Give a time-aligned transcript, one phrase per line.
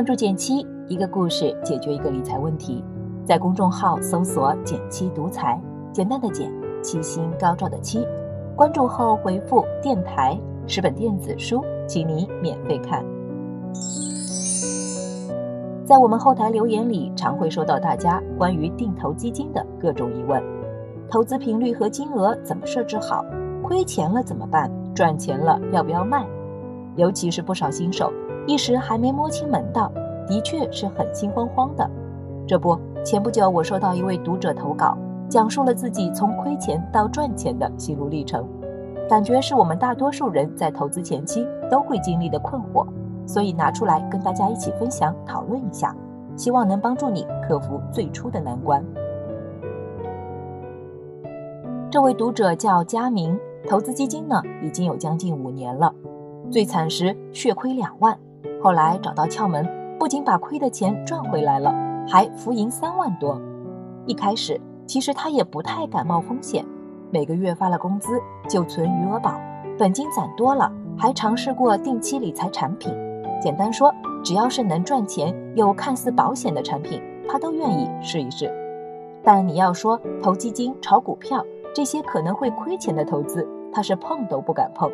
[0.00, 2.82] 关注简七，一个故事解决一个理财问题。
[3.22, 5.60] 在公众号搜索“简七独裁，
[5.92, 6.50] 简单的简，
[6.82, 8.08] 七星高照的七。
[8.56, 13.04] 关注后回复“电台”，十本电子书，请你免费看。
[15.84, 20.42] 在我们后台留言里，常会收到大家关于定投基金的各种疑问：
[21.10, 23.22] 投资频率和金额怎么设置好？
[23.62, 24.72] 亏钱了怎么办？
[24.94, 26.26] 赚钱了要不要卖？
[26.96, 28.10] 尤其是不少新手，
[28.46, 29.92] 一时还没摸清门道，
[30.26, 31.88] 的确是很心慌慌的。
[32.46, 34.96] 这不，前不久我收到一位读者投稿，
[35.28, 38.44] 讲述了自己从亏钱到赚钱的心路历程，
[39.08, 42.86] 感觉是我们大多数人在投资前期都会经历的困惑，
[43.26, 45.94] 所以拿出来跟大家一起分享讨论一下，
[46.36, 48.84] 希望能帮助你克服最初的难关。
[51.88, 53.38] 这位读者叫佳明，
[53.68, 55.92] 投资基金呢已经有将近五年了。
[56.50, 58.18] 最惨时血亏两万，
[58.62, 59.66] 后来找到窍门，
[59.98, 61.74] 不仅把亏的钱赚回来了，
[62.08, 63.40] 还浮盈三万多。
[64.06, 66.64] 一开始其实他也不太敢冒风险，
[67.10, 69.40] 每个月发了工资就存余额宝，
[69.78, 72.94] 本金攒多了，还尝试过定期理财产品。
[73.40, 78.52] 简单说，只要是能赚钱又看似保险的产品，他都愿意试一试。
[79.22, 81.44] 但你要说投基金、炒股票
[81.74, 84.90] 这些可能会亏钱的投资，他是碰都不敢碰。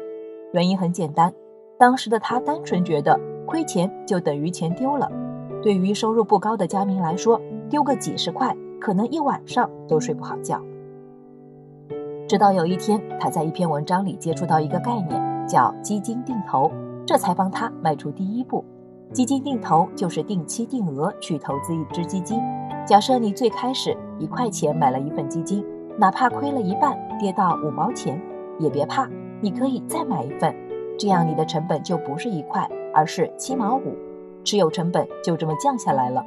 [0.53, 1.33] 原因很简单。
[1.79, 5.11] 当时的他单纯觉得亏钱就等于钱丢了，
[5.63, 10.61] 对于收入不高的佳明来说，丢个几十块可能一晚上都睡不好觉。
[12.29, 16.71] 直到有一天，他在一篇文章里接触到一个概念，叫基金定投，
[17.07, 18.65] 这才帮他迈出第一步。
[19.13, 22.41] 基金定投就是定期定额去投资一只基金。
[22.85, 25.65] 假设你最开始一块钱买了一份基金，
[25.97, 28.21] 哪怕亏了一半，跌到五毛钱，
[28.59, 29.09] 也别怕，
[29.41, 30.53] 你可以再买一份。
[30.99, 33.95] 这样你的成本就不是一块，而是七毛五，
[34.43, 36.25] 持有成本就这么降下来了。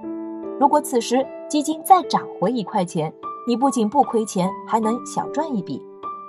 [0.59, 3.11] 如果此时基金再涨回一块钱，
[3.47, 5.81] 你不仅不亏钱，还能小赚一笔。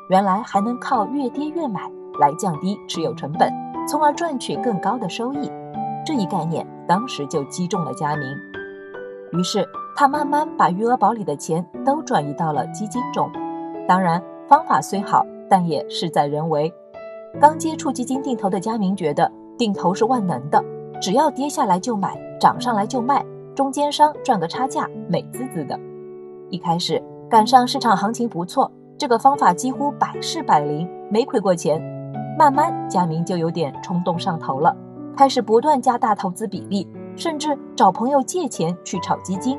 [0.09, 3.53] 原来还能靠越跌越买来降低持有成本，
[3.87, 5.53] 从而赚取更高的收益。
[6.07, 8.27] 这一概念当时就击中了佳明，
[9.33, 13.31] 于是他慢慢把余额宝里的钱都转移到了基金中。
[13.87, 16.73] 当然，方法虽好，但也事在人为。
[17.39, 20.65] 刚接触基金定投的佳明觉得定投是万能的，
[21.03, 23.23] 只要跌下来就买，涨上来就卖，
[23.55, 25.79] 中间商赚个差价，美滋滋的。
[26.49, 26.99] 一开始
[27.29, 31.79] 赶上市场行情不错，这个方法几乎百试百灵，没亏过钱。
[32.39, 34.75] 慢慢，佳明就有点冲动上头了，
[35.15, 39.59] 开始不断加大投资比例，甚至找朋友借钱去炒基金。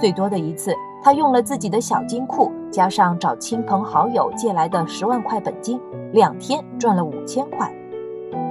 [0.00, 5.80] 最多的一次，他用了自己的小金库，加上找亲朋好友借来的十万块本金。
[6.12, 7.72] 两天赚了五千块，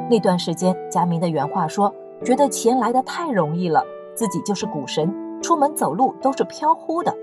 [0.09, 3.83] 那段时间，佳明的原话说：“觉得钱来的太容易了，
[4.15, 7.13] 自己就是股神，出门走路都是飘忽的。”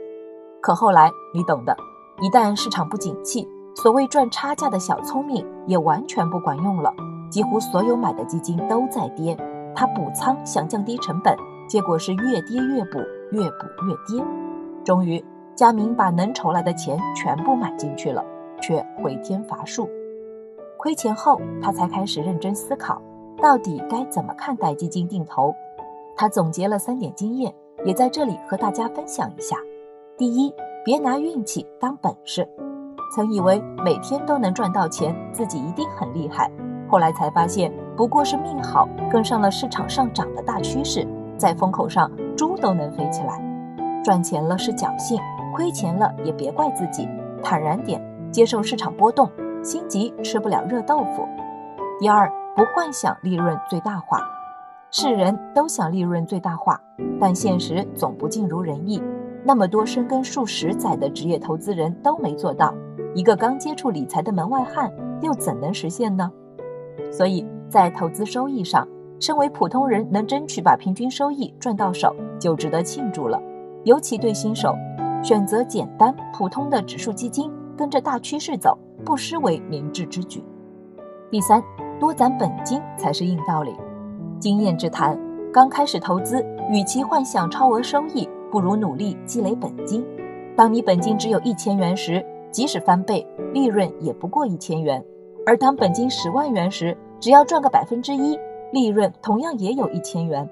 [0.60, 1.76] 可后来你懂的，
[2.20, 6.92] 一旦市场不景气，所谓赚差价的小聪明也完全不管用了。
[7.30, 9.36] 几乎所有买的基金都在跌，
[9.74, 11.36] 他补仓想降低成本，
[11.66, 12.98] 结果是越跌越补，
[13.32, 14.24] 越补越跌。
[14.84, 15.24] 终于，
[15.54, 18.22] 佳明把能筹来的钱全部买进去了，
[18.60, 19.88] 却回天乏术。
[20.84, 23.00] 亏钱后，他才开始认真思考，
[23.40, 25.54] 到底该怎么看待基金定投。
[26.14, 27.54] 他总结了三点经验，
[27.86, 29.56] 也在这里和大家分享一下。
[30.18, 30.52] 第一，
[30.84, 32.46] 别拿运气当本事。
[33.16, 36.50] 曾以为每天都能赚到钱，自己一定很厉害，
[36.86, 41.08] 后来才发现不过是命好，跟上了市场上涨的大趋势，
[41.38, 43.42] 在风口上猪都能飞起来。
[44.04, 45.18] 赚钱了是侥幸，
[45.56, 47.08] 亏钱了也别怪自己，
[47.42, 47.98] 坦然点，
[48.30, 49.30] 接受市场波动。
[49.64, 51.26] 心急吃不了热豆腐。
[51.98, 54.20] 第二，不幻想利润最大化。
[54.90, 56.80] 是人都想利润最大化，
[57.18, 59.02] 但现实总不尽如人意。
[59.42, 62.72] 那么多深耕数十载的职业投资人都没做到，
[63.14, 66.30] 一个刚接触理财的门外汉又怎能实现呢？
[67.10, 68.86] 所以在投资收益上，
[69.18, 73.40] 身为普通人能争取把平均收益赚到手，就值得庆祝了。
[73.84, 74.76] 尤其对新手，
[75.24, 78.78] 选择简单普通的指数基金，跟着大趋势走。
[79.04, 80.42] 不失为明智之举。
[81.30, 81.62] 第三，
[82.00, 83.74] 多攒本金才是硬道理。
[84.38, 85.18] 经验之谈，
[85.52, 90.04] 刚开始投资，与其幻想超额收益，不如努力积累本金。
[90.56, 95.02] 当你本金只有一千元时，即使翻倍，利润也不过一千元；
[95.46, 98.38] 而当本金十万元时，只要赚个百分之一，
[98.72, 100.48] 利润同样也有一千元。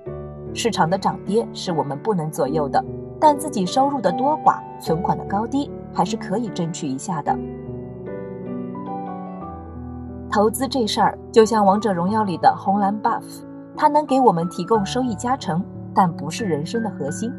[0.54, 2.84] 市场的涨跌是我们不能左右的，
[3.20, 7.36] 但自己收入的多寡、存款的高低，还是可以争取一下的。
[10.32, 13.22] 投资这事儿就像王者荣耀里的红蓝 buff，
[13.76, 15.62] 它能给我们提供收益加成，
[15.94, 17.30] 但不是人生的核心。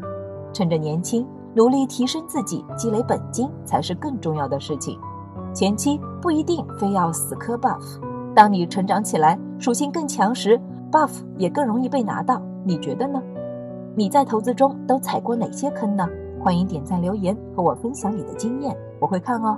[0.53, 4.95] 趁着年轻，努力提升自己，积累本金才是更重要的事情。
[5.55, 7.81] 前期不一定非要死磕 buff，
[8.35, 10.61] 当你成长起来，属性更强时
[10.91, 12.39] ，buff 也更容易被拿到。
[12.63, 13.19] 你觉得呢？
[13.95, 16.07] 你在投资中都踩过哪些坑呢？
[16.39, 19.57] 欢迎点赞留言和我分享你的经验，我会看哦。